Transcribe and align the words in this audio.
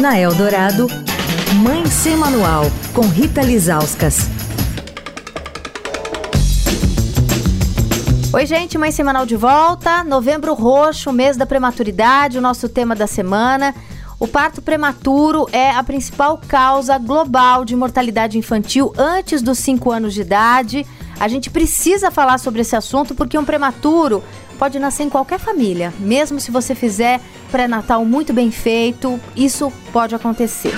Na 0.00 0.16
Eldorado, 0.16 0.86
Mãe 1.56 1.84
Sem 1.86 2.16
Manual, 2.16 2.62
com 2.94 3.00
Rita 3.00 3.42
Lizauskas. 3.42 4.30
Oi, 8.32 8.46
gente, 8.46 8.78
Mãe 8.78 8.92
Semanal 8.92 9.26
de 9.26 9.34
volta. 9.34 10.04
Novembro 10.04 10.54
Roxo, 10.54 11.12
mês 11.12 11.36
da 11.36 11.44
prematuridade, 11.44 12.38
o 12.38 12.40
nosso 12.40 12.68
tema 12.68 12.94
da 12.94 13.08
semana. 13.08 13.74
O 14.20 14.26
parto 14.26 14.60
prematuro 14.60 15.46
é 15.52 15.70
a 15.70 15.82
principal 15.84 16.40
causa 16.48 16.98
global 16.98 17.64
de 17.64 17.76
mortalidade 17.76 18.36
infantil 18.36 18.92
antes 18.98 19.40
dos 19.40 19.58
5 19.58 19.92
anos 19.92 20.12
de 20.12 20.22
idade. 20.22 20.84
A 21.20 21.28
gente 21.28 21.50
precisa 21.50 22.10
falar 22.10 22.38
sobre 22.38 22.62
esse 22.62 22.74
assunto 22.74 23.14
porque 23.14 23.38
um 23.38 23.44
prematuro 23.44 24.22
pode 24.58 24.80
nascer 24.80 25.04
em 25.04 25.10
qualquer 25.10 25.38
família. 25.38 25.94
Mesmo 26.00 26.40
se 26.40 26.50
você 26.50 26.74
fizer 26.74 27.20
pré-natal 27.52 28.04
muito 28.04 28.32
bem 28.32 28.50
feito, 28.50 29.20
isso 29.36 29.72
pode 29.92 30.16
acontecer. 30.16 30.74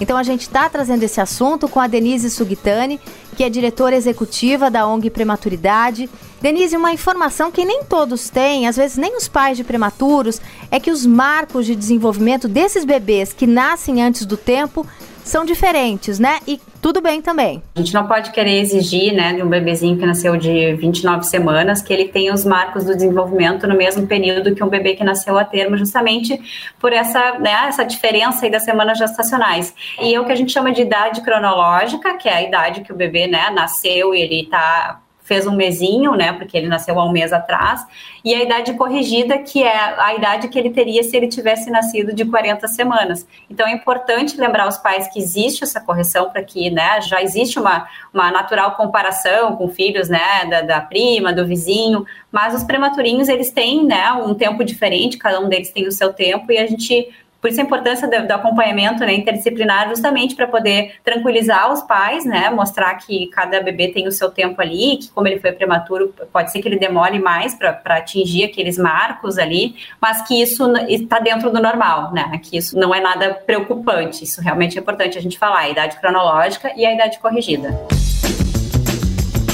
Então 0.00 0.16
a 0.16 0.22
gente 0.22 0.42
está 0.42 0.68
trazendo 0.68 1.02
esse 1.02 1.20
assunto 1.20 1.68
com 1.68 1.78
a 1.78 1.86
Denise 1.86 2.30
Sugitani, 2.30 2.98
que 3.36 3.44
é 3.44 3.50
diretora 3.50 3.94
executiva 3.94 4.70
da 4.70 4.86
ONG 4.86 5.10
Prematuridade. 5.10 6.08
Denise, 6.40 6.76
uma 6.76 6.92
informação 6.92 7.52
que 7.52 7.64
nem 7.64 7.84
todos 7.84 8.30
têm, 8.30 8.66
às 8.66 8.76
vezes 8.76 8.96
nem 8.96 9.14
os 9.14 9.28
pais 9.28 9.58
de 9.58 9.64
prematuros, 9.64 10.40
é 10.70 10.80
que 10.80 10.90
os 10.90 11.04
marcos 11.04 11.66
de 11.66 11.76
desenvolvimento 11.76 12.48
desses 12.48 12.84
bebês 12.84 13.34
que 13.34 13.46
nascem 13.46 14.02
antes 14.02 14.24
do 14.24 14.38
tempo 14.38 14.86
são 15.24 15.44
diferentes, 15.44 16.18
né? 16.18 16.38
E 16.46 16.60
tudo 16.80 17.00
bem 17.00 17.20
também. 17.20 17.62
A 17.74 17.78
gente 17.80 17.92
não 17.92 18.06
pode 18.06 18.30
querer 18.30 18.58
exigir, 18.60 19.12
né, 19.12 19.34
de 19.34 19.42
um 19.42 19.48
bebezinho 19.48 19.98
que 19.98 20.06
nasceu 20.06 20.36
de 20.36 20.74
29 20.74 21.24
semanas 21.24 21.82
que 21.82 21.92
ele 21.92 22.08
tenha 22.08 22.32
os 22.32 22.44
marcos 22.44 22.84
do 22.84 22.94
desenvolvimento 22.94 23.66
no 23.66 23.76
mesmo 23.76 24.06
período 24.06 24.54
que 24.54 24.64
um 24.64 24.68
bebê 24.68 24.94
que 24.94 25.04
nasceu 25.04 25.38
a 25.38 25.44
termo, 25.44 25.76
justamente 25.76 26.40
por 26.78 26.92
essa, 26.92 27.38
né, 27.38 27.52
essa 27.68 27.84
diferença 27.84 28.46
aí 28.46 28.50
das 28.50 28.64
semanas 28.64 28.98
gestacionais. 28.98 29.74
E 30.00 30.14
é 30.14 30.20
o 30.20 30.24
que 30.24 30.32
a 30.32 30.36
gente 30.36 30.52
chama 30.52 30.72
de 30.72 30.82
idade 30.82 31.20
cronológica, 31.20 32.16
que 32.16 32.28
é 32.28 32.34
a 32.34 32.42
idade 32.42 32.80
que 32.80 32.92
o 32.92 32.96
bebê, 32.96 33.26
né, 33.26 33.50
nasceu 33.50 34.14
e 34.14 34.20
ele 34.20 34.42
está 34.42 35.00
fez 35.22 35.46
um 35.46 35.54
mesinho, 35.54 36.14
né, 36.14 36.32
porque 36.32 36.56
ele 36.56 36.68
nasceu 36.68 36.98
há 36.98 37.04
um 37.04 37.12
mês 37.12 37.32
atrás, 37.32 37.86
e 38.24 38.34
a 38.34 38.42
idade 38.42 38.74
corrigida, 38.74 39.38
que 39.38 39.62
é 39.62 39.76
a 39.76 40.14
idade 40.14 40.48
que 40.48 40.58
ele 40.58 40.70
teria 40.70 41.02
se 41.02 41.16
ele 41.16 41.28
tivesse 41.28 41.70
nascido 41.70 42.12
de 42.12 42.24
40 42.24 42.66
semanas. 42.68 43.26
Então 43.48 43.66
é 43.66 43.72
importante 43.72 44.38
lembrar 44.38 44.68
os 44.68 44.76
pais 44.76 45.08
que 45.12 45.18
existe 45.18 45.62
essa 45.64 45.80
correção 45.80 46.30
para 46.30 46.42
que, 46.42 46.70
né, 46.70 47.00
já 47.00 47.22
existe 47.22 47.58
uma, 47.58 47.86
uma 48.12 48.30
natural 48.30 48.76
comparação 48.76 49.56
com 49.56 49.68
filhos, 49.68 50.08
né, 50.08 50.44
da, 50.48 50.60
da 50.62 50.80
prima, 50.80 51.32
do 51.32 51.46
vizinho, 51.46 52.04
mas 52.30 52.54
os 52.54 52.64
prematurinhos, 52.64 53.28
eles 53.28 53.50
têm, 53.50 53.84
né, 53.84 54.12
um 54.12 54.34
tempo 54.34 54.64
diferente, 54.64 55.16
cada 55.16 55.40
um 55.40 55.48
deles 55.48 55.70
tem 55.70 55.86
o 55.86 55.92
seu 55.92 56.12
tempo, 56.12 56.50
e 56.50 56.58
a 56.58 56.66
gente 56.66 57.08
por 57.40 57.50
isso 57.50 57.60
a 57.60 57.64
importância 57.64 58.08
do, 58.08 58.26
do 58.26 58.32
acompanhamento 58.32 59.00
né, 59.00 59.14
interdisciplinar, 59.14 59.88
justamente 59.88 60.34
para 60.34 60.46
poder 60.46 60.94
tranquilizar 61.02 61.72
os 61.72 61.82
pais, 61.82 62.24
né, 62.24 62.50
mostrar 62.50 62.94
que 62.96 63.28
cada 63.28 63.60
bebê 63.60 63.88
tem 63.88 64.06
o 64.06 64.12
seu 64.12 64.30
tempo 64.30 64.60
ali, 64.60 64.98
que 64.98 65.10
como 65.10 65.26
ele 65.26 65.40
foi 65.40 65.52
prematuro, 65.52 66.14
pode 66.32 66.52
ser 66.52 66.60
que 66.60 66.68
ele 66.68 66.78
demore 66.78 67.18
mais 67.18 67.54
para 67.54 67.80
atingir 67.96 68.44
aqueles 68.44 68.76
marcos 68.76 69.38
ali, 69.38 69.74
mas 70.00 70.22
que 70.26 70.40
isso 70.40 70.70
está 70.88 71.18
dentro 71.18 71.50
do 71.50 71.60
normal, 71.60 72.12
né, 72.12 72.38
que 72.42 72.56
isso 72.56 72.78
não 72.78 72.94
é 72.94 73.00
nada 73.00 73.34
preocupante, 73.34 74.24
isso 74.24 74.40
realmente 74.40 74.78
é 74.78 74.80
importante 74.80 75.16
a 75.16 75.22
gente 75.22 75.38
falar, 75.38 75.60
a 75.60 75.68
idade 75.68 75.98
cronológica 75.98 76.72
e 76.76 76.84
a 76.84 76.94
idade 76.94 77.18
corrigida. 77.18 77.70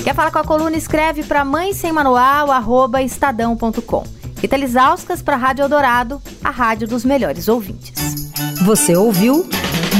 Quer 0.02 0.14
falar 0.14 0.30
com 0.30 0.38
a 0.38 0.44
coluna? 0.44 0.76
Escreve 0.76 1.24
para 1.24 1.44
mãe 1.44 1.72
sem 1.72 1.90
manual, 1.90 2.46
estadão.com. 3.02 4.04
Rita 4.46 4.56
Lisauskas 4.56 5.22
para 5.22 5.34
a 5.34 5.38
Rádio 5.40 5.64
Eldorado, 5.64 6.22
a 6.44 6.50
rádio 6.50 6.86
dos 6.86 7.04
melhores 7.04 7.48
ouvintes. 7.48 8.30
Você 8.64 8.94
ouviu 8.94 9.44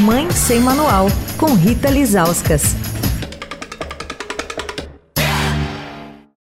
Mãe 0.02 0.30
Sem 0.30 0.60
Manual, 0.60 1.08
com 1.36 1.52
Rita 1.54 1.90
Lisauskas. 1.90 2.76